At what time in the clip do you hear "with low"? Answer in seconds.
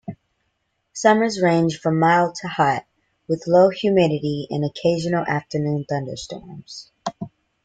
3.27-3.69